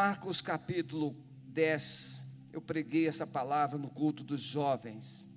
[0.00, 1.12] Marcos capítulo
[1.48, 5.28] 10, eu preguei essa palavra no culto dos jovens,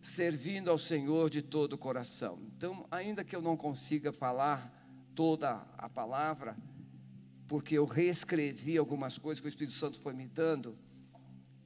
[0.00, 2.40] servindo ao Senhor de todo o coração.
[2.56, 4.68] Então, ainda que eu não consiga falar
[5.14, 6.56] toda a palavra,
[7.46, 10.76] porque eu reescrevi algumas coisas que o Espírito Santo foi me dando,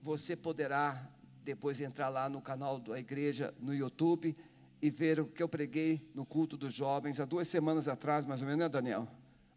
[0.02, 1.10] você poderá
[1.42, 4.36] depois entrar lá no canal da igreja no YouTube
[4.82, 8.42] e ver o que eu preguei no culto dos jovens há duas semanas atrás, mais
[8.42, 9.08] ou menos, né, Daniel?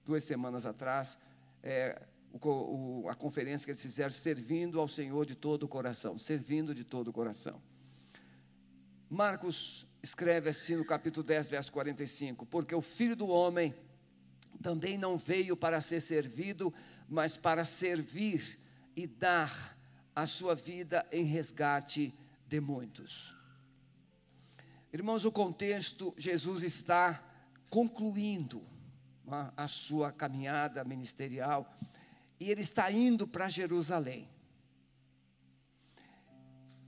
[0.05, 1.17] Duas semanas atrás,
[1.67, 2.39] é, o,
[3.03, 6.85] o, a conferência que eles fizeram, servindo ao Senhor de todo o coração, servindo de
[6.85, 7.61] todo o coração.
[9.09, 13.75] Marcos escreve assim no capítulo 10, verso 45: Porque o filho do homem
[14.61, 16.73] também não veio para ser servido,
[17.07, 18.57] mas para servir
[18.95, 19.77] e dar
[20.15, 22.13] a sua vida em resgate
[22.47, 23.35] de muitos.
[24.93, 27.21] Irmãos, o contexto, Jesus está
[27.69, 28.76] concluindo
[29.55, 31.77] a sua caminhada ministerial
[32.39, 34.29] e ele está indo para Jerusalém.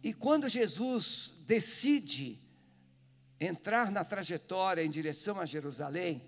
[0.01, 2.39] E quando Jesus decide
[3.39, 6.23] entrar na trajetória em direção a Jerusalém,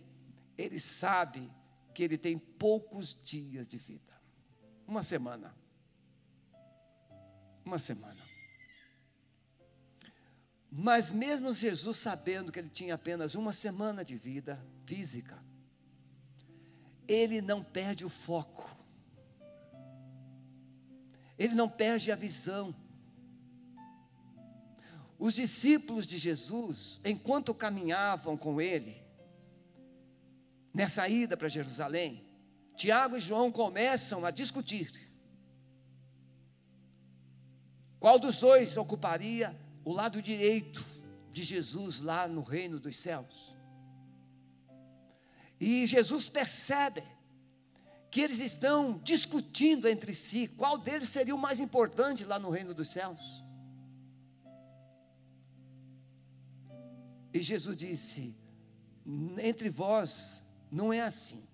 [0.58, 1.52] ele sabe
[1.94, 4.22] que ele tem poucos dias de vida
[4.92, 5.56] uma semana.
[7.64, 8.22] Uma semana.
[10.70, 15.42] Mas mesmo Jesus sabendo que ele tinha apenas uma semana de vida física,
[17.12, 18.76] ele não perde o foco,
[21.38, 22.76] ele não perde a visão.
[25.18, 29.04] Os discípulos de Jesus, enquanto caminhavam com ele,
[30.74, 32.26] nessa ida para Jerusalém,
[32.76, 34.92] Tiago e João começam a discutir.
[38.00, 40.84] Qual dos dois ocuparia o lado direito
[41.32, 43.56] de Jesus lá no reino dos céus.
[45.62, 47.04] E Jesus percebe
[48.10, 52.74] que eles estão discutindo entre si qual deles seria o mais importante lá no reino
[52.74, 53.46] dos céus.
[57.32, 58.36] E Jesus disse:
[59.38, 60.42] entre vós
[60.72, 61.48] não é assim.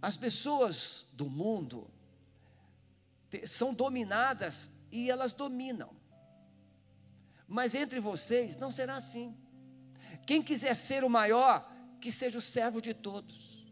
[0.00, 1.90] As pessoas do mundo
[3.44, 5.90] são dominadas e elas dominam.
[7.46, 9.36] Mas entre vocês não será assim.
[10.26, 13.66] Quem quiser ser o maior, que seja o servo de todos.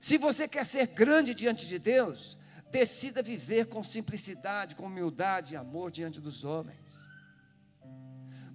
[0.00, 2.38] Se você quer ser grande diante de Deus,
[2.70, 6.98] decida viver com simplicidade, com humildade e amor diante dos homens.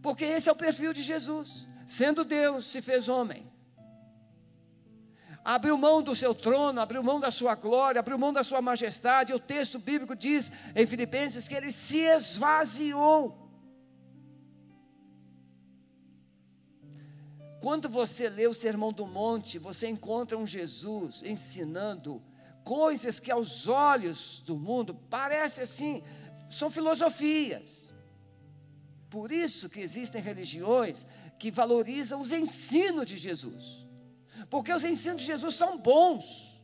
[0.01, 1.67] Porque esse é o perfil de Jesus.
[1.85, 3.53] Sendo Deus, se fez homem
[5.43, 9.33] abriu mão do seu trono, abriu mão da sua glória, abriu mão da sua majestade.
[9.33, 13.42] O texto bíblico diz em Filipenses que ele se esvaziou.
[17.63, 22.21] Quando você lê o Sermão do Monte, você encontra um Jesus ensinando
[22.63, 26.03] coisas que aos olhos do mundo parece assim,
[26.59, 27.95] são filosofias.
[29.09, 31.07] Por isso que existem religiões
[31.39, 33.83] que valorizam os ensinos de Jesus
[34.53, 36.61] porque os ensinos de Jesus são bons.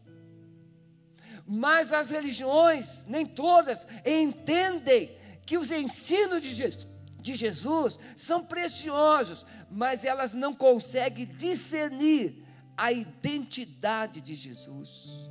[1.46, 6.88] Mas as religiões, nem todas, entendem que os ensinos de Jesus,
[7.20, 15.30] de Jesus são preciosos, mas elas não conseguem discernir a identidade de Jesus,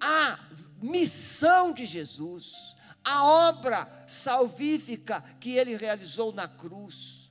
[0.00, 0.38] a
[0.80, 7.22] missão de Jesus, a obra salvífica que ele realizou na cruz.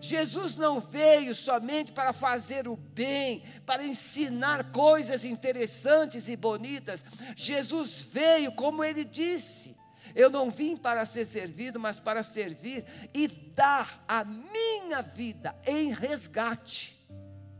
[0.00, 7.04] Jesus não veio somente para fazer o bem, para ensinar coisas interessantes e bonitas.
[7.34, 9.76] Jesus veio, como ele disse,
[10.16, 15.92] eu não vim para ser servido, mas para servir e dar a minha vida em
[15.92, 17.06] resgate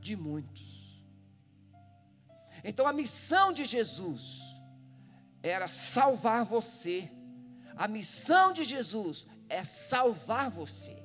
[0.00, 1.04] de muitos.
[2.64, 4.40] Então a missão de Jesus
[5.42, 7.12] era salvar você.
[7.76, 10.96] A missão de Jesus é salvar você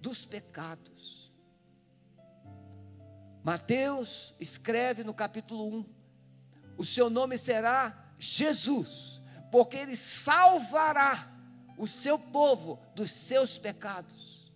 [0.00, 1.30] dos pecados.
[3.44, 5.98] Mateus escreve no capítulo 1:
[6.78, 9.17] o seu nome será Jesus,
[9.50, 11.30] porque ele salvará
[11.76, 14.52] o seu povo dos seus pecados.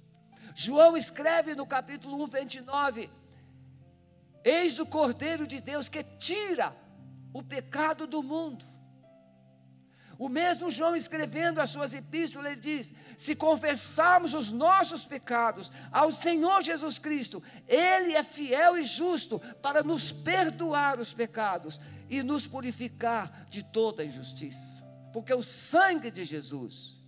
[0.55, 3.11] João escreve no capítulo 1, 29:
[4.45, 6.77] Eis o Cordeiro de Deus que tira
[7.33, 8.65] o pecado do mundo.
[10.19, 16.13] O mesmo João escrevendo as suas epístolas, ele diz: se confessarmos os nossos pecados ao
[16.13, 22.47] Senhor Jesus Cristo, Ele é fiel e justo para nos perdoar os pecados e nos
[22.47, 24.82] purificar de toda injustiça.
[25.13, 27.01] Porque o sangue de Jesus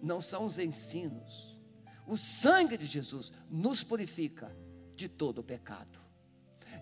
[0.00, 1.58] não são os ensinos,
[2.06, 4.54] o sangue de Jesus nos purifica
[4.96, 6.00] de todo pecado.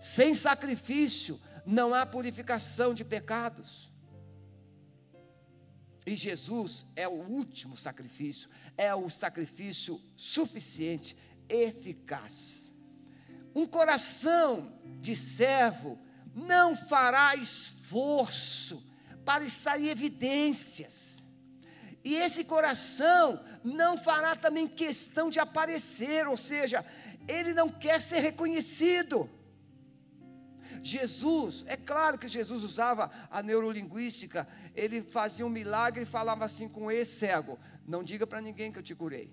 [0.01, 3.91] Sem sacrifício não há purificação de pecados.
[6.05, 11.15] E Jesus é o último sacrifício, é o sacrifício suficiente,
[11.47, 12.71] eficaz.
[13.53, 15.99] Um coração de servo
[16.33, 18.88] não fará esforço
[19.29, 21.21] para estar em evidências.
[22.03, 23.23] E esse coração
[23.63, 26.83] não fará também questão de aparecer, ou seja,
[27.27, 29.29] ele não quer ser reconhecido.
[30.81, 36.67] Jesus, é claro que Jesus usava a neurolinguística, ele fazia um milagre e falava assim
[36.67, 39.31] com esse cego: Não diga para ninguém que eu te curei.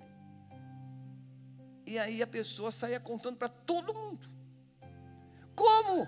[1.86, 4.28] E aí a pessoa saía contando para todo mundo.
[5.54, 6.06] Como?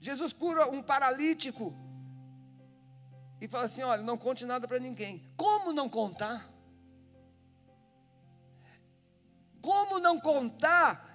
[0.00, 1.74] Jesus cura um paralítico
[3.40, 5.24] e fala assim: Olha, não conte nada para ninguém.
[5.36, 6.48] Como não contar?
[9.60, 11.06] Como não contar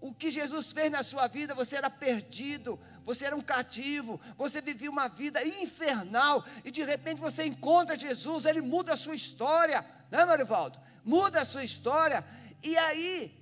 [0.00, 4.60] o que Jesus fez na sua vida, você era perdido, você era um cativo, você
[4.60, 9.86] vivia uma vida infernal, e de repente você encontra Jesus, ele muda a sua história,
[10.10, 10.78] né, Marivaldo?
[11.04, 12.24] Muda a sua história,
[12.62, 13.40] e aí,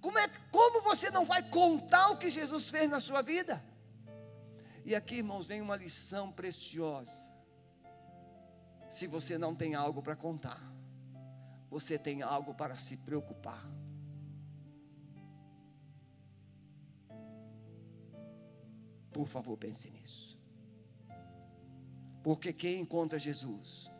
[0.00, 3.62] como, é, como você não vai contar o que Jesus fez na sua vida?
[4.84, 7.32] E aqui, irmãos, vem uma lição preciosa.
[8.88, 10.60] Se você não tem algo para contar,
[11.70, 13.66] você tem algo para se preocupar.
[19.10, 20.38] Por favor, pense nisso.
[22.22, 23.90] Porque quem encontra Jesus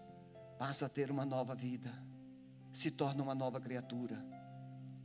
[0.58, 1.92] passa a ter uma nova vida,
[2.72, 4.22] se torna uma nova criatura,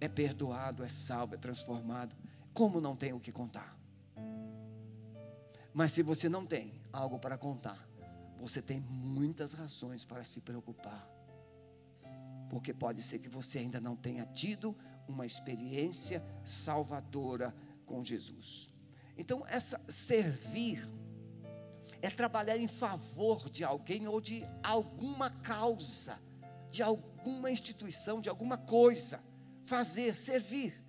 [0.01, 2.15] é perdoado, é salvo, é transformado.
[2.53, 3.78] Como não tem o que contar?
[5.73, 7.87] Mas se você não tem algo para contar,
[8.37, 11.07] você tem muitas razões para se preocupar.
[12.49, 14.75] Porque pode ser que você ainda não tenha tido
[15.07, 17.53] uma experiência salvadora
[17.85, 18.69] com Jesus.
[19.17, 20.89] Então, essa servir
[22.01, 26.17] é trabalhar em favor de alguém ou de alguma causa,
[26.69, 29.21] de alguma instituição, de alguma coisa.
[29.65, 30.81] Fazer, servir.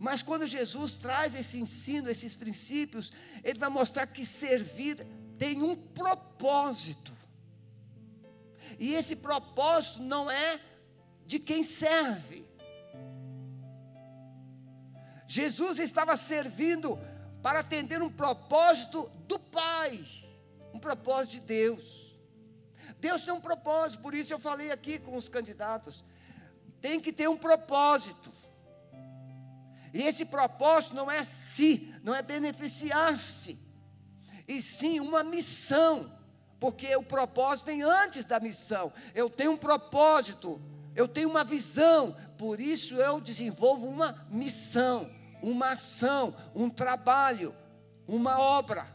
[0.00, 3.12] Mas quando Jesus traz esse ensino, esses princípios,
[3.44, 5.06] ele vai mostrar que servir
[5.36, 7.12] tem um propósito.
[8.78, 10.58] E esse propósito não é
[11.26, 12.48] de quem serve.
[15.28, 16.98] Jesus estava servindo
[17.42, 20.02] para atender um propósito do Pai,
[20.72, 22.18] um propósito de Deus.
[22.98, 26.02] Deus tem um propósito, por isso eu falei aqui com os candidatos.
[26.80, 28.39] Tem que ter um propósito.
[29.92, 33.58] E esse propósito não é si, não é beneficiar-se,
[34.46, 36.12] e sim uma missão,
[36.58, 38.92] porque o propósito vem antes da missão.
[39.14, 40.60] Eu tenho um propósito,
[40.94, 45.10] eu tenho uma visão, por isso eu desenvolvo uma missão
[45.42, 47.54] uma ação, um trabalho,
[48.06, 48.86] uma obra.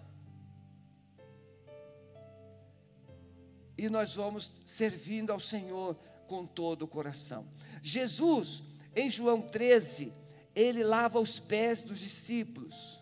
[3.77, 5.95] E nós vamos servindo ao Senhor
[6.27, 7.45] com todo o coração.
[7.81, 8.63] Jesus,
[8.95, 10.13] em João 13,
[10.55, 12.99] ele lava os pés dos discípulos.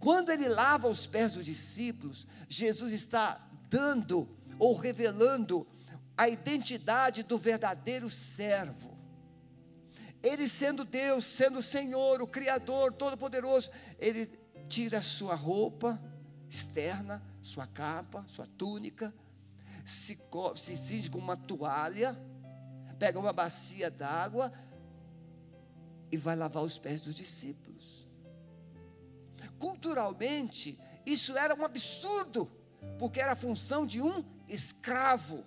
[0.00, 3.40] Quando ele lava os pés dos discípulos, Jesus está
[3.70, 4.28] dando
[4.58, 5.66] ou revelando
[6.16, 8.98] a identidade do verdadeiro servo.
[10.22, 14.26] Ele sendo Deus, sendo o Senhor, o Criador, Todo-Poderoso, ele
[14.68, 16.00] tira sua roupa
[16.48, 19.14] externa, sua capa, sua túnica,
[19.84, 20.16] se,
[20.56, 22.16] se com uma toalha,
[22.98, 24.52] pega uma bacia d'água
[26.10, 28.06] e vai lavar os pés dos discípulos.
[29.58, 32.50] Culturalmente, isso era um absurdo,
[32.98, 35.44] porque era a função de um escravo.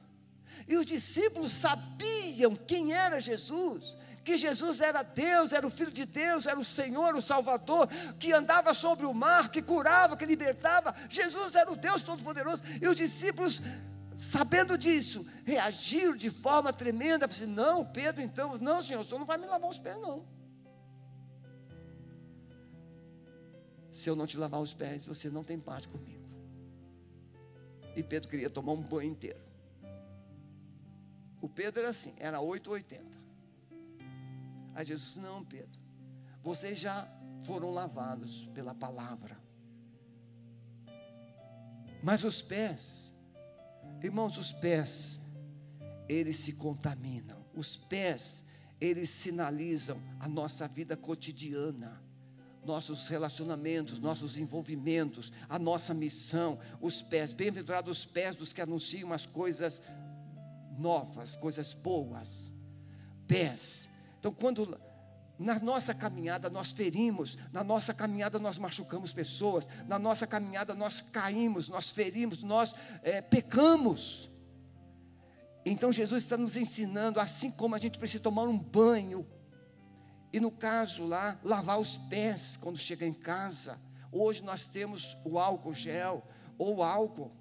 [0.67, 6.05] E os discípulos sabiam quem era Jesus, que Jesus era Deus, era o Filho de
[6.05, 7.87] Deus, era o Senhor, o Salvador,
[8.19, 10.93] que andava sobre o mar, que curava, que libertava.
[11.09, 12.61] Jesus era o Deus Todo-Poderoso.
[12.81, 13.61] E os discípulos,
[14.15, 17.25] sabendo disso, reagiram de forma tremenda.
[17.25, 20.25] Assim, não, Pedro, então, não, Senhor, o Senhor não vai me lavar os pés, não.
[23.97, 26.23] Se eu não te lavar os pés, você não tem paz comigo.
[27.95, 29.41] E Pedro queria tomar um banho inteiro.
[31.41, 33.19] O Pedro era assim, era 880.
[34.75, 35.81] Aí Jesus, não, Pedro,
[36.43, 37.11] vocês já
[37.41, 39.35] foram lavados pela palavra.
[42.03, 43.11] Mas os pés,
[44.03, 45.19] irmãos, os pés,
[46.07, 47.43] eles se contaminam.
[47.51, 48.45] Os pés,
[48.79, 52.05] eles sinalizam a nossa vida cotidiana,
[52.67, 56.59] nossos relacionamentos, nossos envolvimentos, a nossa missão.
[56.79, 59.81] Os pés, bem-aventurados os pés dos que anunciam as coisas
[60.77, 62.53] novas, coisas boas.
[63.27, 63.87] Pés
[64.19, 64.79] então, quando
[65.39, 70.99] Na nossa caminhada nós ferimos, na nossa caminhada nós machucamos pessoas, na nossa caminhada nós
[70.99, 74.31] caímos, nós ferimos, nós é, pecamos.
[75.63, 79.27] Então Jesus está nos ensinando, assim como a gente precisa tomar um banho,
[80.31, 83.79] e no caso lá, lavar os pés quando chega em casa.
[84.11, 86.23] Hoje nós temos o álcool gel,
[86.57, 87.31] ou álcool,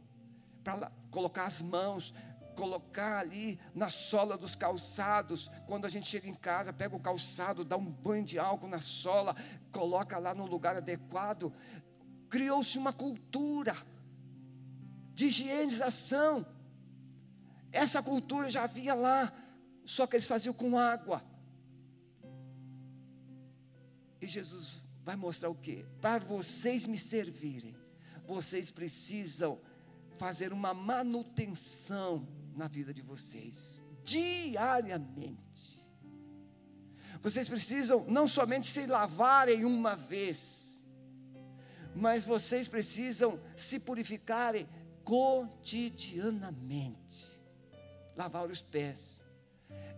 [0.62, 2.14] para colocar as mãos,
[2.54, 5.50] colocar ali na sola dos calçados.
[5.66, 8.80] Quando a gente chega em casa, pega o calçado, dá um banho de álcool na
[8.80, 9.36] sola,
[9.70, 11.52] coloca lá no lugar adequado.
[12.28, 13.76] Criou-se uma cultura
[15.14, 16.44] de higienização.
[17.70, 19.32] Essa cultura já havia lá,
[19.84, 21.22] só que eles faziam com água.
[24.20, 25.84] E Jesus vai mostrar o que?
[26.00, 27.76] Para vocês me servirem,
[28.26, 29.60] vocês precisam
[30.18, 35.86] fazer uma manutenção na vida de vocês, diariamente.
[37.22, 40.84] Vocês precisam não somente se lavarem uma vez,
[41.94, 44.68] mas vocês precisam se purificarem
[45.04, 47.36] cotidianamente.
[48.16, 49.22] Lavar os pés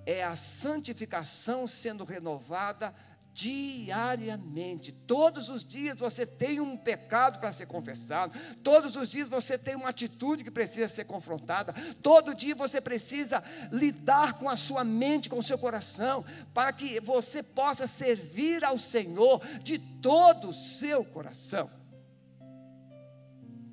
[0.04, 2.94] é a santificação sendo renovada
[3.38, 4.90] diariamente.
[4.90, 9.76] Todos os dias você tem um pecado para ser confessado, todos os dias você tem
[9.76, 13.40] uma atitude que precisa ser confrontada, todo dia você precisa
[13.70, 18.76] lidar com a sua mente, com o seu coração, para que você possa servir ao
[18.76, 21.70] Senhor de todo o seu coração.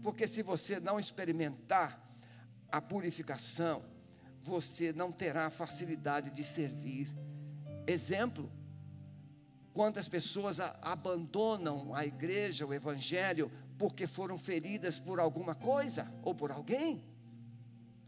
[0.04, 2.00] Porque se você não experimentar
[2.72, 3.84] a purificação,
[4.40, 7.12] você não terá facilidade de servir.
[7.88, 8.52] Exemplo,
[9.76, 16.50] Quantas pessoas abandonam a igreja, o evangelho, porque foram feridas por alguma coisa ou por
[16.50, 17.04] alguém?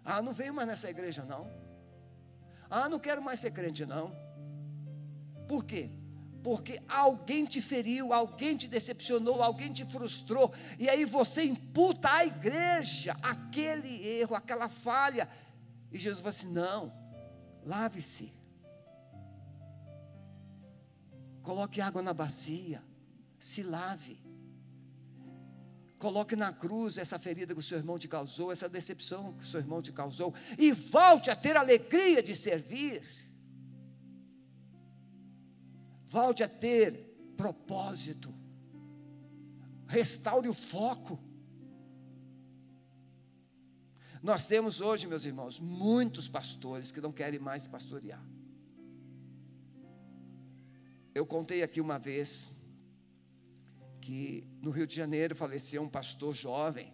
[0.01, 1.51] Ah, não venho mais nessa igreja não.
[2.69, 4.15] Ah, não quero mais ser crente não.
[5.45, 5.89] Por quê?
[6.41, 12.25] Porque alguém te feriu, alguém te decepcionou, alguém te frustrou, e aí você imputa à
[12.25, 15.27] igreja aquele erro, aquela falha.
[15.91, 16.93] E Jesus fala assim: não,
[17.65, 18.33] lave-se,
[21.47, 22.83] Coloque água na bacia,
[23.39, 24.19] se lave.
[25.97, 29.47] Coloque na cruz essa ferida que o seu irmão te causou, essa decepção que o
[29.47, 33.01] seu irmão te causou, e volte a ter alegria de servir.
[36.09, 36.91] Volte a ter
[37.37, 38.35] propósito.
[39.87, 41.17] Restaure o foco.
[44.21, 48.36] Nós temos hoje, meus irmãos, muitos pastores que não querem mais pastorear.
[51.17, 52.47] Eu contei aqui uma vez
[53.99, 56.93] que no Rio de Janeiro faleceu um pastor jovem,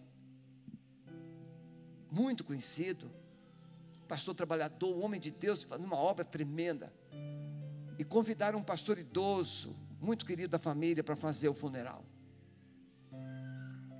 [2.10, 3.10] muito conhecido,
[4.08, 6.90] pastor trabalhador, homem de Deus, fazendo uma obra tremenda.
[7.98, 12.02] E convidaram um pastor idoso, muito querido da família, para fazer o funeral.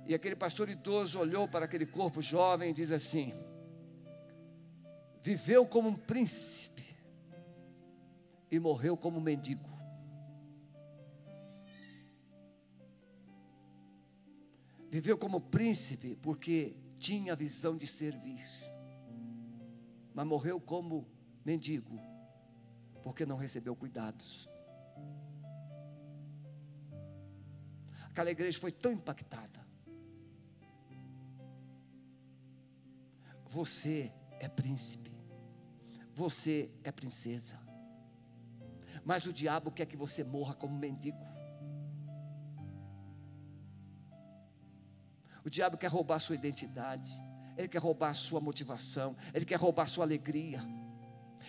[0.07, 3.31] E aquele pastor idoso olhou para aquele corpo jovem e diz assim:
[5.21, 6.83] viveu como um príncipe
[8.49, 9.74] e morreu como um mendigo.
[14.95, 18.45] Viveu como príncipe porque tinha a visão de servir,
[20.13, 21.05] mas morreu como
[21.43, 21.99] mendigo
[23.03, 24.49] porque não recebeu cuidados.
[28.05, 29.67] Aquela igreja foi tão impactada.
[33.47, 35.11] Você é príncipe,
[36.13, 37.59] você é princesa,
[39.03, 41.34] mas o diabo quer que você morra como mendigo.
[45.45, 47.09] O diabo quer roubar a sua identidade,
[47.55, 50.59] ele quer roubar a sua motivação, ele quer roubar a sua alegria,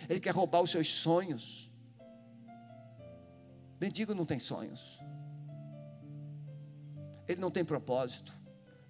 [0.07, 1.71] ele quer roubar os seus sonhos.
[3.81, 4.99] Mendigo não tem sonhos,
[7.27, 8.31] ele não tem propósito,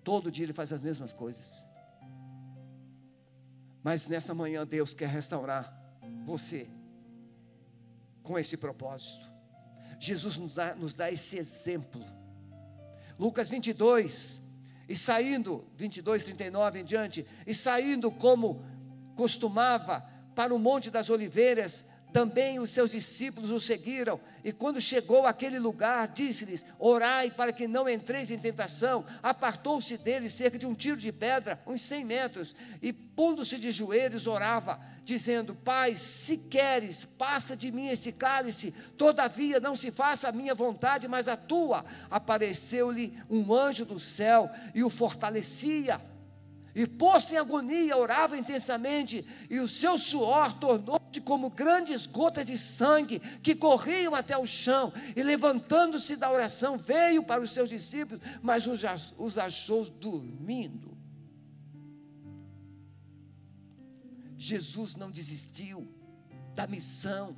[0.03, 1.65] todo dia ele faz as mesmas coisas.
[3.81, 5.73] Mas nessa manhã Deus quer restaurar
[6.25, 6.69] você
[8.21, 9.25] com esse propósito.
[10.01, 12.03] Jesus nos dá, nos dá esse exemplo.
[13.17, 14.46] Lucas 22,
[14.87, 18.63] e saindo, 22, 39 em diante, e saindo como
[19.15, 25.25] costumava para o Monte das Oliveiras, também os seus discípulos o seguiram, e quando chegou
[25.25, 29.05] àquele lugar, disse-lhes: Orai para que não entreis em tentação.
[29.21, 34.25] Apartou-se deles cerca de um tiro de pedra, uns cem metros, e pondo-se de joelhos,
[34.25, 40.31] orava, dizendo: Pai, se queres, passa de mim este cálice, todavia não se faça a
[40.31, 41.85] minha vontade, mas a tua.
[42.09, 46.01] Apareceu-lhe um anjo do céu e o fortalecia.
[46.77, 52.55] E posto em agonia, orava intensamente, e o seu suor tornou-se como grandes gotas de
[52.55, 54.93] sangue que corriam até o chão.
[55.15, 60.95] E levantando-se da oração, veio para os seus discípulos, mas os achou dormindo.
[64.37, 65.91] Jesus não desistiu
[66.53, 67.35] da missão.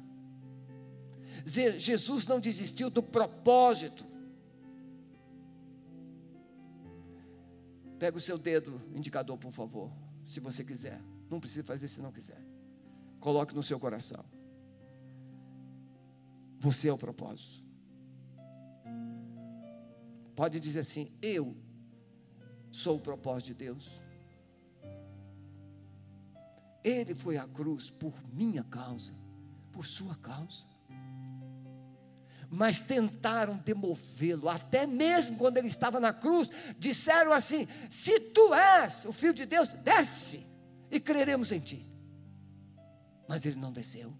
[1.78, 4.06] Jesus não desistiu do propósito.
[8.00, 9.92] Pega o seu dedo indicador, por favor,
[10.26, 11.02] se você quiser.
[11.30, 12.42] Não precisa fazer se não quiser.
[13.20, 14.24] Coloque no seu coração.
[16.58, 17.64] Você é o propósito.
[20.34, 21.56] Pode dizer assim: Eu
[22.72, 24.02] sou o propósito de Deus.
[26.82, 29.14] Ele foi à cruz por minha causa,
[29.74, 30.66] por sua causa
[32.50, 39.06] mas tentaram demovê-lo, até mesmo quando ele estava na cruz, disseram assim: Se tu és
[39.06, 40.48] o filho de Deus, desce
[40.90, 41.88] e creremos em ti.
[43.28, 44.14] Mas ele não desceu,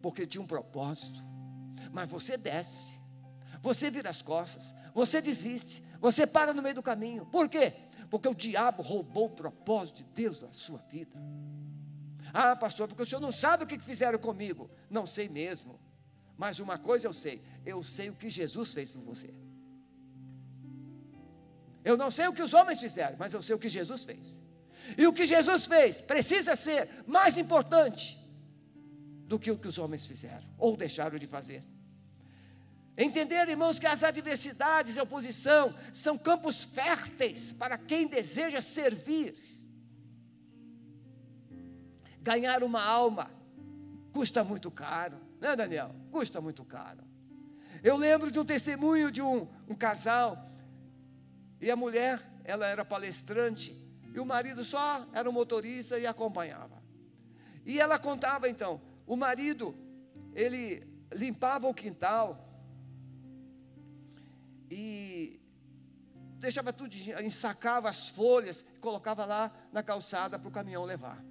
[0.00, 1.22] porque tinha um propósito.
[1.92, 2.96] Mas você desce,
[3.60, 7.26] você vira as costas, você desiste, você para no meio do caminho.
[7.26, 7.72] Por quê?
[8.10, 11.16] Porque o diabo roubou o propósito de Deus na sua vida.
[12.32, 14.70] Ah, pastor, porque o senhor não sabe o que fizeram comigo.
[14.90, 15.80] Não sei mesmo.
[16.36, 19.32] Mas uma coisa eu sei, eu sei o que Jesus fez por você.
[21.84, 24.40] Eu não sei o que os homens fizeram, mas eu sei o que Jesus fez.
[24.98, 28.18] E o que Jesus fez precisa ser mais importante
[29.26, 31.62] do que o que os homens fizeram ou deixaram de fazer.
[32.96, 39.34] Entender, irmãos, que as adversidades e oposição são campos férteis para quem deseja servir.
[42.20, 43.30] Ganhar uma alma
[44.12, 45.94] custa muito caro né, Daniel?
[46.10, 47.04] Custa muito caro.
[47.82, 50.50] Eu lembro de um testemunho de um, um casal,
[51.60, 53.70] e a mulher, ela era palestrante,
[54.14, 56.82] e o marido só era um motorista e acompanhava.
[57.66, 59.76] E ela contava então, o marido,
[60.32, 60.82] ele
[61.12, 62.48] limpava o quintal
[64.70, 65.38] e
[66.38, 71.22] deixava tudo, ensacava as folhas, colocava lá na calçada para o caminhão levar.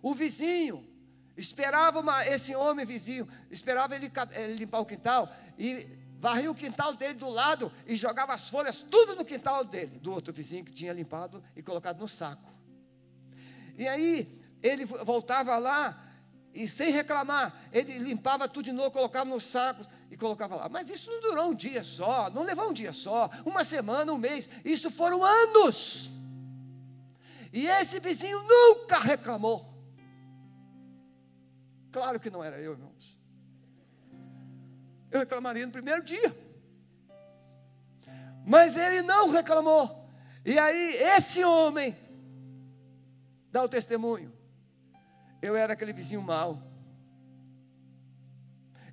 [0.00, 0.91] O vizinho
[1.36, 5.86] Esperava uma, esse homem vizinho, esperava ele, ele limpar o quintal e
[6.18, 10.12] varria o quintal dele do lado e jogava as folhas tudo no quintal dele, do
[10.12, 12.52] outro vizinho que tinha limpado e colocado no saco.
[13.76, 15.98] E aí ele voltava lá
[16.54, 20.68] e sem reclamar, ele limpava tudo de novo, colocava no saco e colocava lá.
[20.68, 24.18] Mas isso não durou um dia só, não levou um dia só, uma semana, um
[24.18, 26.12] mês, isso foram anos.
[27.52, 29.71] E esse vizinho nunca reclamou.
[31.92, 33.20] Claro que não era eu, irmãos.
[35.10, 36.34] Eu reclamaria no primeiro dia.
[38.46, 40.10] Mas ele não reclamou.
[40.44, 41.94] E aí, esse homem
[43.52, 44.32] dá o testemunho.
[45.42, 46.62] Eu era aquele vizinho mau.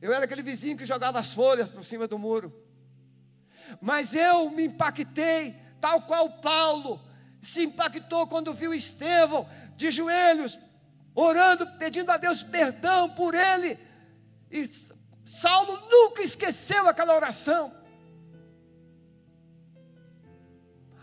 [0.02, 2.54] Eu era aquele vizinho que jogava as folhas por cima do muro.
[3.82, 7.02] Mas eu me impactei, tal qual Paulo
[7.42, 10.60] se impactou quando viu Estevão de joelhos,
[11.20, 13.78] orando, pedindo a Deus perdão por ele.
[14.50, 14.64] E
[15.26, 17.74] Saulo nunca esqueceu aquela oração.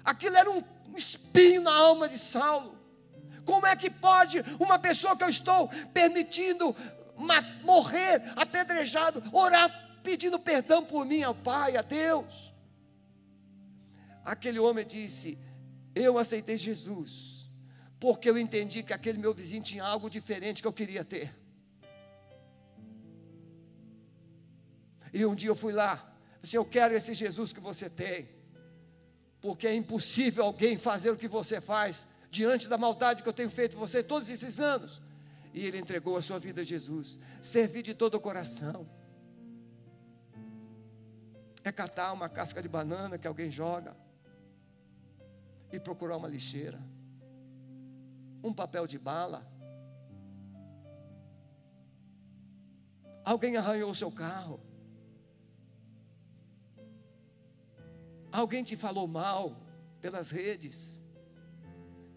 [0.05, 0.63] Aquilo era um
[0.97, 2.77] espinho na alma de Saulo.
[3.45, 6.75] Como é que pode uma pessoa que eu estou permitindo
[7.63, 9.69] morrer apedrejado, orar
[10.03, 12.55] pedindo perdão por mim ao Pai, a Deus?
[14.25, 15.39] Aquele homem disse:
[15.95, 17.36] Eu aceitei Jesus
[17.99, 21.35] porque eu entendi que aquele meu vizinho tinha algo diferente que eu queria ter.
[25.13, 28.29] E um dia eu fui lá, disse: Eu quero esse Jesus que você tem,
[29.41, 33.49] porque é impossível alguém fazer o que você faz diante da maldade que eu tenho
[33.49, 35.01] feito você todos esses anos.
[35.55, 38.87] E ele entregou a sua vida a Jesus, servir de todo o coração.
[41.65, 43.97] É catar uma casca de banana que alguém joga
[45.73, 46.79] e procurar uma lixeira
[48.47, 49.47] um papel de bala.
[53.25, 54.61] Alguém arranhou o seu carro.
[58.31, 59.57] Alguém te falou mal
[60.01, 61.03] pelas redes.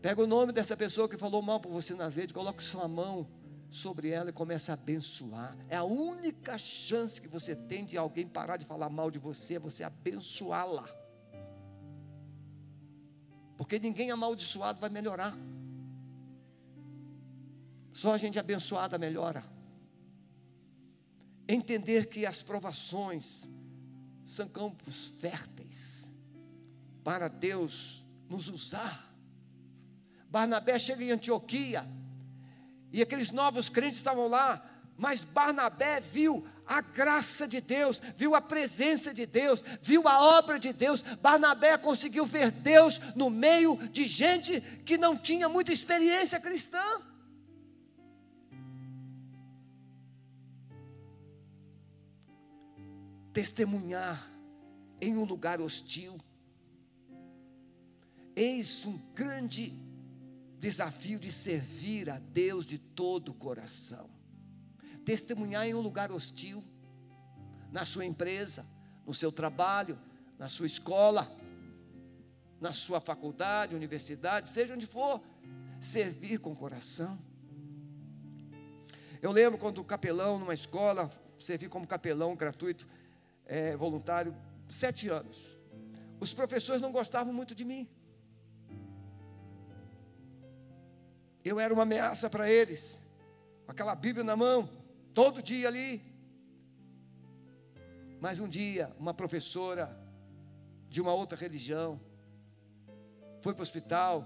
[0.02, 3.28] Pega o nome dessa pessoa que falou mal por você nas redes, coloque sua mão
[3.70, 5.58] sobre ela e comece a abençoar.
[5.68, 9.56] É a única chance que você tem de alguém parar de falar mal de você,
[9.56, 10.88] é você abençoá-la.
[13.58, 15.36] Porque ninguém amaldiçoado vai melhorar.
[17.94, 19.44] Só a gente abençoada melhora.
[21.48, 23.50] Entender que as provações
[24.24, 26.12] são campos férteis
[27.04, 29.12] para Deus nos usar.
[30.30, 31.88] Barnabé chega em Antioquia,
[32.92, 34.64] e aqueles novos crentes estavam lá,
[34.96, 40.60] mas Barnabé viu a graça de Deus, viu a presença de Deus, viu a obra
[40.60, 41.02] de Deus.
[41.02, 46.84] Barnabé conseguiu ver Deus no meio de gente que não tinha muita experiência cristã.
[53.34, 54.30] Testemunhar
[55.00, 56.18] em um lugar hostil.
[58.36, 59.74] Eis um grande
[60.58, 64.10] desafio de servir a Deus de todo o coração.
[65.06, 66.64] Testemunhar em um lugar hostil,
[67.72, 68.66] na sua empresa,
[69.06, 69.98] no seu trabalho,
[70.38, 71.30] na sua escola,
[72.60, 75.22] na sua faculdade, universidade, seja onde for,
[75.80, 77.18] servir com coração.
[79.22, 82.88] Eu lembro quando capelão numa escola, servi como capelão gratuito,
[83.50, 84.34] é, voluntário,
[84.70, 85.58] sete anos.
[86.20, 87.90] Os professores não gostavam muito de mim.
[91.44, 93.00] Eu era uma ameaça para eles,
[93.66, 94.70] com aquela Bíblia na mão,
[95.14, 95.92] todo dia ali.
[98.22, 99.86] Mas um dia, uma professora
[100.88, 102.00] de uma outra religião
[103.42, 104.26] foi para o hospital.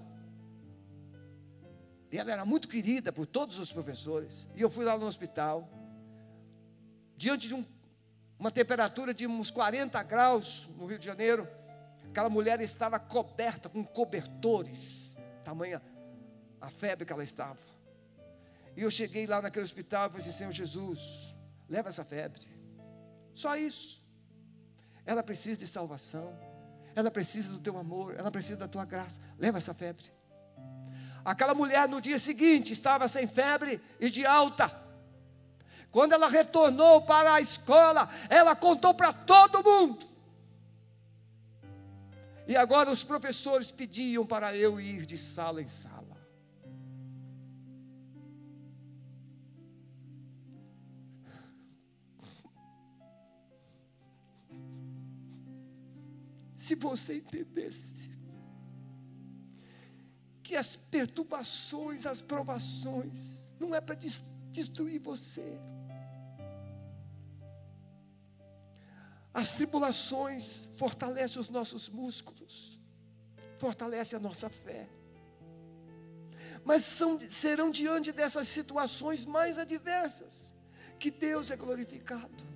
[2.12, 4.48] E ela era muito querida por todos os professores.
[4.56, 5.70] E eu fui lá no hospital,
[7.16, 7.64] diante de um,
[8.44, 11.48] uma temperatura de uns 40 graus no Rio de Janeiro.
[12.10, 15.82] Aquela mulher estava coberta com cobertores, tamanha
[16.60, 17.62] a febre que ela estava.
[18.76, 21.34] E eu cheguei lá naquele hospital e falei assim: Senhor Jesus,
[21.70, 22.42] leva essa febre.
[23.34, 24.06] Só isso.
[25.06, 26.38] Ela precisa de salvação.
[26.94, 28.14] Ela precisa do teu amor.
[28.18, 29.22] Ela precisa da tua graça.
[29.40, 30.12] Leva essa febre.
[31.24, 34.83] Aquela mulher no dia seguinte estava sem febre e de alta.
[35.94, 40.04] Quando ela retornou para a escola, ela contou para todo mundo.
[42.48, 46.18] E agora os professores pediam para eu ir de sala em sala.
[56.56, 58.10] Se você entendesse
[60.42, 63.96] que as perturbações, as provações, não é para
[64.50, 65.62] destruir você.
[69.34, 72.80] As tribulações fortalecem os nossos músculos,
[73.58, 74.88] fortalece a nossa fé.
[76.64, 80.54] Mas são, serão diante dessas situações mais adversas
[81.00, 82.54] que Deus é glorificado.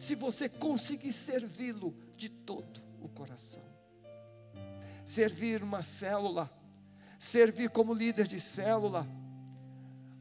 [0.00, 3.62] se você conseguir servi-lo de todo o coração.
[5.04, 6.50] Servir uma célula,
[7.18, 9.06] servir como líder de célula.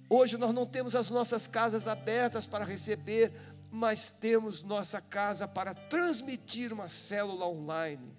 [0.10, 3.32] Hoje nós não temos as nossas casas abertas para receber,
[3.70, 8.18] mas temos nossa casa para transmitir uma célula online.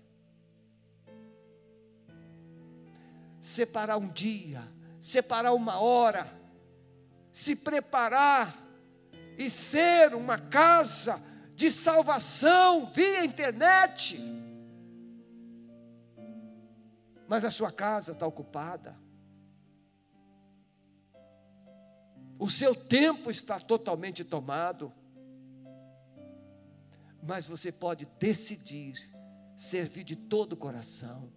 [3.41, 4.63] Separar um dia,
[5.01, 6.33] separar uma hora,
[7.33, 8.57] se preparar
[9.37, 11.21] e ser uma casa
[11.57, 14.21] de salvação via internet.
[17.27, 19.10] Mas a sua casa está ocupada.
[22.41, 24.91] O seu tempo está totalmente tomado.
[27.23, 28.95] Mas você pode decidir
[29.55, 31.31] servir de todo o coração,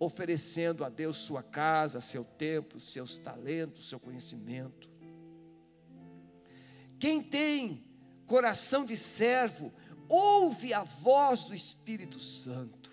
[0.00, 4.90] oferecendo a Deus sua casa, seu tempo, seus talentos, seu conhecimento.
[6.98, 7.86] Quem tem
[8.26, 9.72] coração de servo,
[10.08, 12.90] ouve a voz do Espírito Santo.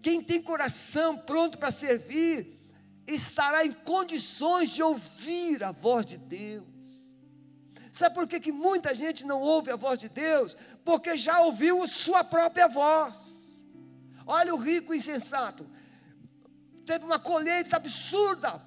[0.00, 2.57] Quem tem coração pronto para servir,
[3.14, 6.66] estará em condições de ouvir a voz de Deus.
[7.90, 10.56] Sabe por que, que muita gente não ouve a voz de Deus?
[10.84, 13.66] Porque já ouviu sua própria voz.
[14.26, 15.66] Olha o rico insensato.
[16.84, 18.62] Teve uma colheita absurda,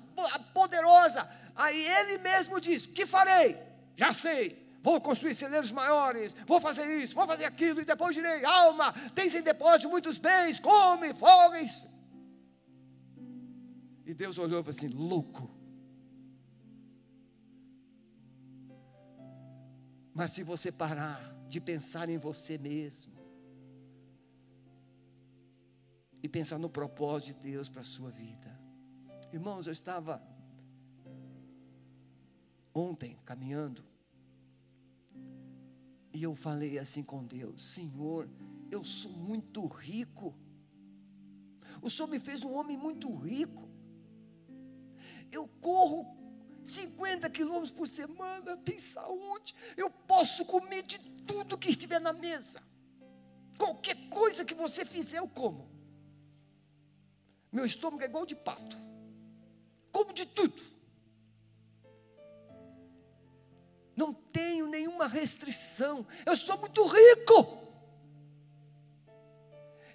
[0.53, 3.57] poderosa Aí ele mesmo diz: Que farei?
[3.95, 4.59] Já sei.
[4.83, 9.35] Vou construir celeiros maiores, vou fazer isso, vou fazer aquilo, e depois direi: Alma, tens
[9.35, 11.85] em depósito muitos bens, come, folgues.
[14.11, 15.49] E Deus olhou e falou assim: Louco.
[20.13, 23.13] Mas se você parar de pensar em você mesmo,
[26.21, 28.59] e pensar no propósito de Deus para a sua vida.
[29.31, 30.21] Irmãos, eu estava
[32.73, 33.81] ontem, caminhando,
[36.13, 38.29] e eu falei assim com Deus: Senhor,
[38.69, 40.35] eu sou muito rico.
[41.81, 43.70] O Senhor me fez um homem muito rico.
[45.31, 46.17] Eu corro
[46.63, 52.61] 50 quilômetros por semana, tem saúde, eu posso comer de tudo que estiver na mesa.
[53.57, 55.69] Qualquer coisa que você fizer, eu como.
[57.51, 58.77] Meu estômago é igual de pato.
[59.91, 60.61] Como de tudo.
[63.95, 66.07] Não tenho nenhuma restrição.
[66.25, 67.60] Eu sou muito rico.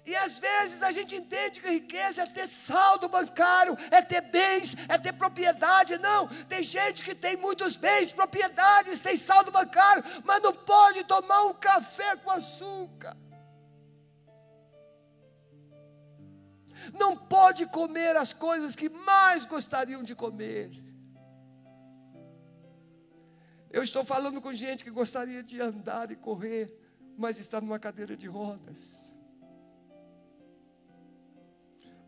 [0.07, 4.73] E às vezes a gente entende que riqueza é ter saldo bancário, é ter bens,
[4.87, 5.97] é ter propriedade.
[5.97, 11.43] Não, tem gente que tem muitos bens, propriedades, tem saldo bancário, mas não pode tomar
[11.47, 13.17] um café com açúcar.
[16.93, 20.71] Não pode comer as coisas que mais gostariam de comer.
[23.69, 26.73] Eu estou falando com gente que gostaria de andar e correr,
[27.17, 29.06] mas está numa cadeira de rodas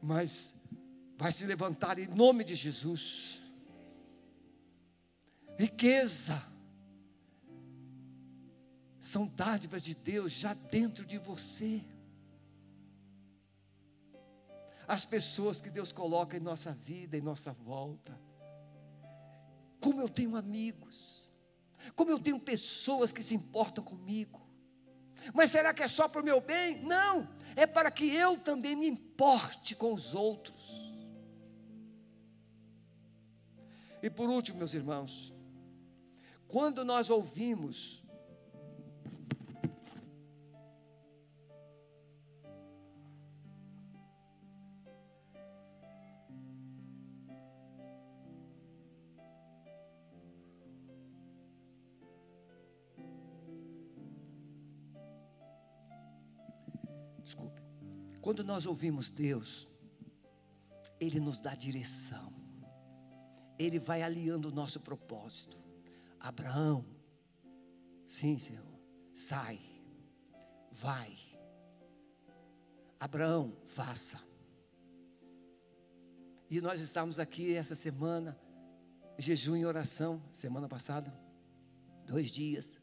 [0.01, 0.55] mas
[1.17, 3.41] vai se levantar em nome de Jesus.
[5.57, 6.41] Riqueza
[8.99, 11.83] são dádivas de Deus já dentro de você.
[14.87, 18.19] As pessoas que Deus coloca em nossa vida, em nossa volta.
[19.79, 21.31] Como eu tenho amigos,
[21.95, 24.47] como eu tenho pessoas que se importam comigo.
[25.33, 26.81] Mas será que é só para o meu bem?
[26.83, 30.89] Não, é para que eu também me importe com os outros.
[34.01, 35.33] E por último, meus irmãos,
[36.47, 38.03] quando nós ouvimos
[58.29, 59.67] Quando nós ouvimos Deus,
[60.99, 62.31] Ele nos dá direção.
[63.57, 65.57] Ele vai alinhando o nosso propósito.
[66.19, 66.85] Abraão,
[68.05, 68.63] sim, Senhor,
[69.15, 69.59] sai,
[70.71, 71.17] vai.
[72.99, 74.21] Abraão, faça.
[76.51, 78.39] E nós estamos aqui essa semana,
[79.17, 81.11] jejum e oração, semana passada,
[82.05, 82.79] dois dias.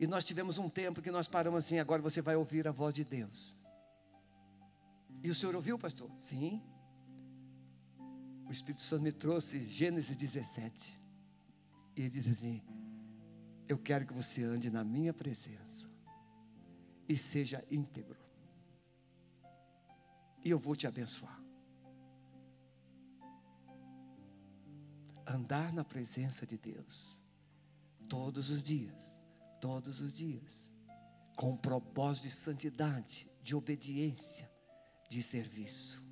[0.00, 2.94] E nós tivemos um tempo que nós paramos assim, agora você vai ouvir a voz
[2.94, 3.57] de Deus.
[5.22, 6.10] E o senhor ouviu, pastor?
[6.18, 6.62] Sim.
[8.46, 11.00] O Espírito Santo me trouxe Gênesis 17.
[11.96, 12.62] E ele diz assim:
[13.66, 15.90] Eu quero que você ande na minha presença
[17.08, 18.18] e seja íntegro.
[20.44, 21.42] E eu vou te abençoar.
[25.26, 27.20] Andar na presença de Deus
[28.08, 29.20] todos os dias,
[29.60, 30.72] todos os dias,
[31.36, 34.50] com propósito de santidade, de obediência
[35.08, 36.02] de serviço.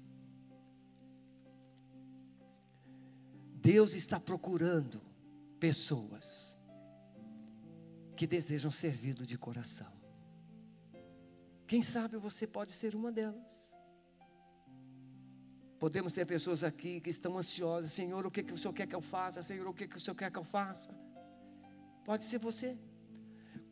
[3.55, 5.01] Deus está procurando
[5.59, 6.57] pessoas
[8.17, 9.93] que desejam servi-lo de coração.
[11.67, 13.75] Quem sabe você pode ser uma delas.
[15.79, 18.95] Podemos ter pessoas aqui que estão ansiosas, Senhor, o que, que o Senhor quer que
[18.95, 19.43] eu faça?
[19.43, 20.91] Senhor, o que, que o Senhor quer que eu faça?
[22.05, 22.79] Pode ser você.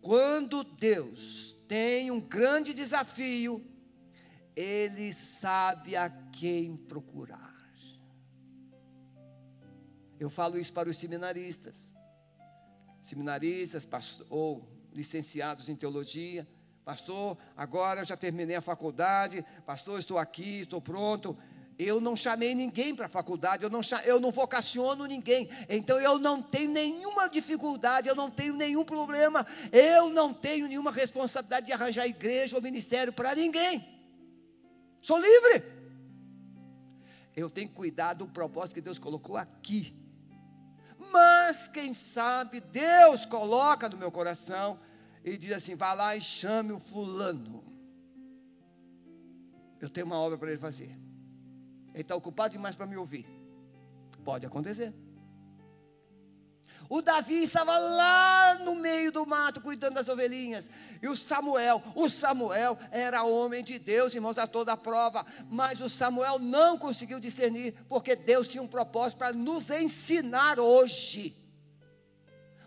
[0.03, 3.65] Quando Deus tem um grande desafio,
[4.57, 7.55] ele sabe a quem procurar.
[10.19, 11.93] Eu falo isso para os seminaristas,
[13.03, 13.87] seminaristas
[14.31, 16.47] ou licenciados em teologia.
[16.85, 19.45] Pastor, agora eu já terminei a faculdade.
[19.67, 21.37] Pastor, estou aqui, estou pronto.
[21.77, 26.21] Eu não chamei ninguém para a faculdade, eu não, eu não vocaciono ninguém, então eu
[26.21, 31.73] não tenho nenhuma dificuldade, eu não tenho nenhum problema, eu não tenho nenhuma responsabilidade de
[31.73, 33.94] arranjar igreja ou ministério para ninguém.
[35.09, 35.63] Sou livre.
[37.37, 39.95] Eu tenho que cuidar do propósito que Deus colocou aqui.
[41.13, 44.81] Mas quem sabe Deus coloca no meu coração
[45.23, 47.63] e diz assim: vá lá e chame o fulano.
[49.79, 50.99] Eu tenho uma obra para ele fazer.
[51.93, 53.27] Ele está ocupado demais para me ouvir.
[54.25, 54.91] Pode acontecer.
[56.95, 60.71] O Davi estava lá no meio do mato cuidando das ovelhinhas.
[61.03, 65.27] E o Samuel, o Samuel era homem de Deus, irmãos, a toda a prova.
[65.51, 71.35] Mas o Samuel não conseguiu discernir, porque Deus tinha um propósito para nos ensinar hoje.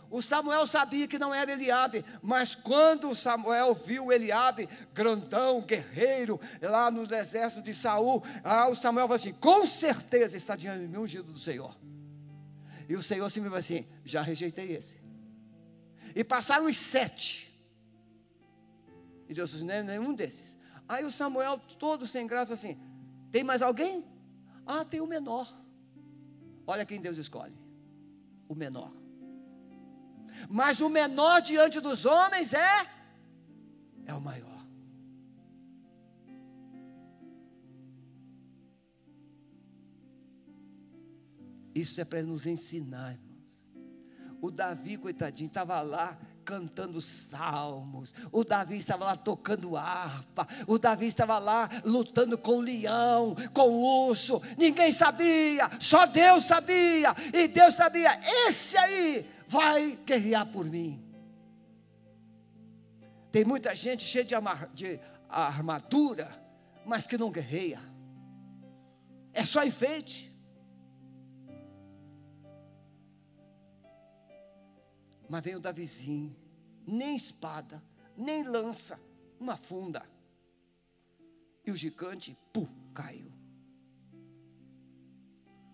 [0.09, 6.91] O Samuel sabia que não era Eliabe, mas quando Samuel viu Eliabe, grandão, guerreiro, lá
[6.91, 10.97] no exército de Saul, ah, o Samuel falou assim: com certeza está diante de mim
[10.97, 11.73] ungido do Senhor.
[12.88, 15.00] E o Senhor se me assim: já rejeitei esse.
[16.15, 17.54] E passaram os sete.
[19.28, 20.56] E Deus disse: não é nenhum desses.
[20.88, 22.80] Aí o Samuel, todo sem graça, assim:
[23.32, 24.06] tem mais alguém?
[24.65, 25.47] Ah, tem o menor.
[26.65, 27.56] Olha quem Deus escolhe.
[28.50, 28.91] o menor.
[30.50, 32.88] Mas o menor diante dos homens é
[34.06, 34.57] é o maior.
[41.77, 43.27] Isso é para nos ensinar, irmãos.
[44.41, 51.07] O Davi, coitadinho, estava lá cantando salmos, o Davi estava lá tocando harpa, o Davi
[51.07, 57.49] estava lá lutando com o leão, com o urso, ninguém sabia, só Deus sabia, e
[57.49, 61.03] Deus sabia, esse aí vai guerrear por mim.
[63.29, 64.35] Tem muita gente cheia de,
[64.73, 66.31] de armadura,
[66.85, 67.81] mas que não guerreia,
[69.33, 70.37] é só enfeite.
[75.29, 76.35] Mas vem o Davizinho,
[76.85, 77.83] nem espada,
[78.15, 78.99] nem lança,
[79.39, 80.03] uma funda.
[81.65, 83.31] E o gigante, pu, caiu.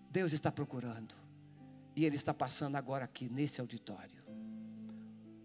[0.09, 1.15] Deus está procurando.
[1.95, 4.23] E Ele está passando agora aqui nesse auditório.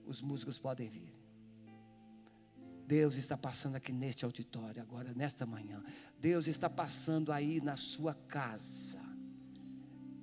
[0.07, 1.15] Os músicos podem vir.
[2.87, 5.83] Deus está passando aqui neste auditório agora, nesta manhã.
[6.19, 9.01] Deus está passando aí na sua casa.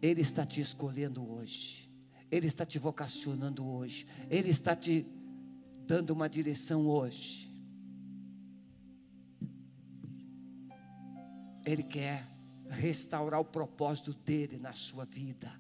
[0.02, 1.85] Ele está te escolhendo hoje.
[2.32, 4.08] Ele está te vocacionando hoje.
[4.30, 5.06] Ele está te
[5.86, 7.52] dando uma direção hoje.
[11.66, 12.28] Ele quer
[12.70, 15.52] restaurar o propósito dele na sua vida,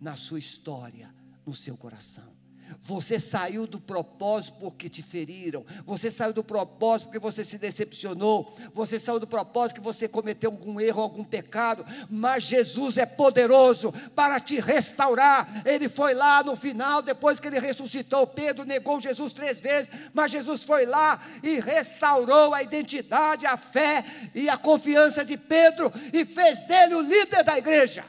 [0.00, 1.14] na sua história,
[1.46, 2.35] no seu coração.
[2.80, 5.64] Você saiu do propósito porque te feriram.
[5.84, 8.56] Você saiu do propósito porque você se decepcionou.
[8.74, 11.84] Você saiu do propósito que você cometeu algum erro, algum pecado.
[12.08, 15.62] Mas Jesus é poderoso para te restaurar.
[15.64, 18.26] Ele foi lá no final, depois que ele ressuscitou.
[18.26, 19.90] Pedro negou Jesus três vezes.
[20.12, 25.92] Mas Jesus foi lá e restaurou a identidade, a fé e a confiança de Pedro.
[26.12, 28.04] E fez dele o líder da igreja.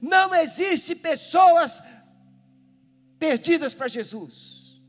[0.00, 1.82] Não existe pessoas
[3.18, 4.80] perdidas para Jesus.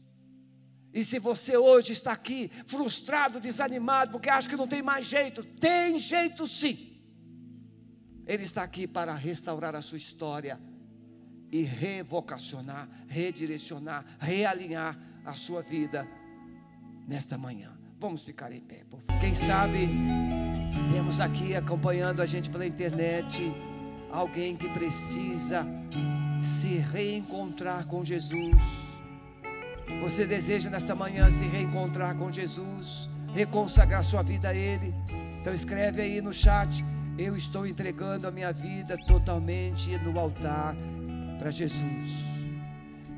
[0.93, 5.43] E se você hoje está aqui frustrado, desanimado, porque acha que não tem mais jeito,
[5.43, 6.99] tem jeito sim.
[8.25, 10.59] Ele está aqui para restaurar a sua história
[11.51, 16.07] e revocacionar, redirecionar, realinhar a sua vida
[17.07, 17.77] nesta manhã.
[17.99, 19.19] Vamos ficar em pé, por favor.
[19.19, 19.89] Quem sabe
[20.93, 23.51] temos aqui acompanhando a gente pela internet
[24.11, 25.65] alguém que precisa
[26.41, 28.55] se reencontrar com Jesus.
[30.01, 34.93] Você deseja nesta manhã se reencontrar com Jesus, reconsagrar sua vida a Ele?
[35.41, 36.83] Então escreve aí no chat.
[37.17, 40.75] Eu estou entregando a minha vida totalmente no altar
[41.37, 42.29] para Jesus.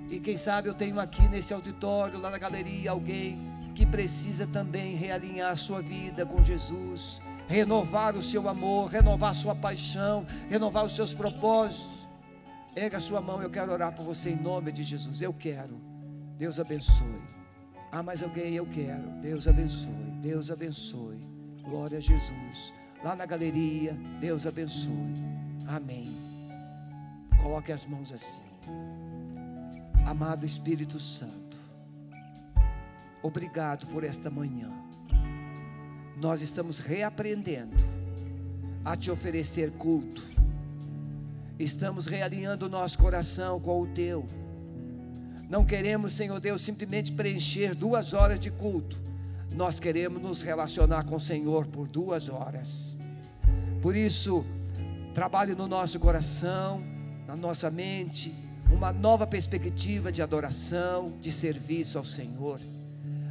[0.09, 3.37] E quem sabe eu tenho aqui nesse auditório, lá na galeria, alguém
[3.75, 10.25] que precisa também realinhar sua vida com Jesus, renovar o seu amor, renovar sua paixão,
[10.49, 12.00] renovar os seus propósitos.
[12.75, 15.21] Erga a sua mão, eu quero orar por você em nome de Jesus.
[15.21, 15.79] Eu quero.
[16.37, 17.21] Deus abençoe.
[17.91, 18.55] Ah, mais alguém?
[18.55, 19.09] Eu quero.
[19.21, 19.91] Deus abençoe.
[20.21, 21.19] Deus abençoe.
[21.63, 22.73] Glória a Jesus.
[23.03, 25.13] Lá na galeria, Deus abençoe.
[25.67, 26.05] Amém.
[27.41, 28.43] Coloque as mãos assim.
[30.05, 31.57] Amado Espírito Santo,
[33.21, 34.69] obrigado por esta manhã.
[36.17, 37.75] Nós estamos reaprendendo
[38.83, 40.21] a te oferecer culto
[41.63, 44.25] estamos realinhando o nosso coração com o teu.
[45.49, 48.97] Não queremos, Senhor Deus, simplesmente preencher duas horas de culto.
[49.53, 52.97] Nós queremos nos relacionar com o Senhor por duas horas.
[53.81, 54.45] Por isso,
[55.13, 56.81] trabalhe no nosso coração,
[57.27, 58.33] na nossa mente,
[58.71, 62.59] uma nova perspectiva de adoração, de serviço ao Senhor.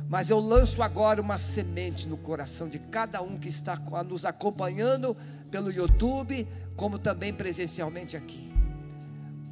[0.09, 5.17] Mas eu lanço agora uma semente no coração de cada um que está nos acompanhando
[5.51, 6.47] pelo YouTube
[6.81, 8.51] como também presencialmente aqui.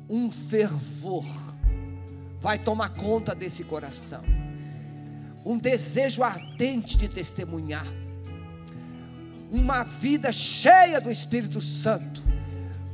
[0.09, 1.27] Um fervor
[2.41, 4.23] vai tomar conta desse coração,
[5.45, 7.87] um desejo ardente de testemunhar,
[9.51, 12.23] uma vida cheia do Espírito Santo,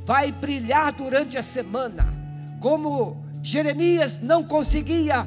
[0.03, 2.05] vai brilhar durante a semana,
[2.59, 5.25] como Jeremias não conseguia,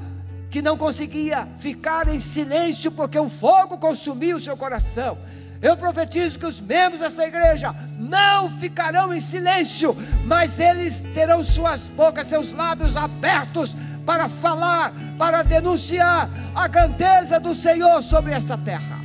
[0.50, 5.16] que não conseguia ficar em silêncio porque o fogo consumia o seu coração.
[5.60, 11.88] Eu profetizo que os membros dessa igreja não ficarão em silêncio, mas eles terão suas
[11.88, 18.98] bocas, seus lábios abertos para falar, para denunciar a grandeza do Senhor sobre esta terra.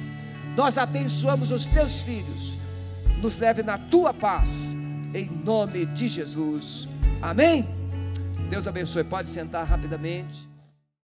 [0.56, 2.58] Nós abençoamos os teus filhos,
[3.22, 4.76] nos leve na tua paz,
[5.14, 6.88] em nome de Jesus.
[7.22, 7.68] Amém?
[8.50, 9.04] Deus abençoe.
[9.04, 10.53] Pode sentar rapidamente.